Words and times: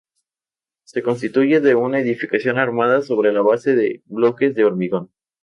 Se 0.83 1.03
constituye 1.03 1.59
de 1.59 1.75
una 1.75 1.99
edificación 1.99 2.57
armada 2.57 3.03
sobre 3.03 3.31
la 3.31 3.43
base 3.43 3.75
de 3.75 4.01
bloques 4.07 4.55
de 4.55 4.63
hormigón. 4.65 5.11